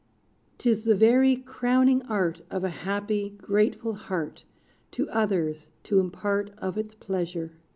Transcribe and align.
'Tis 0.57 0.83
the 0.85 0.95
very 0.95 1.35
crowning 1.35 2.01
art 2.07 2.41
Of 2.49 2.63
a 2.63 2.71
happy, 2.71 3.37
grateful 3.37 3.93
heart 3.93 4.45
To 4.93 5.07
others 5.11 5.69
to 5.83 5.99
impart 5.99 6.49
Of 6.57 6.75
its 6.75 6.95
pleasure. 6.95 7.51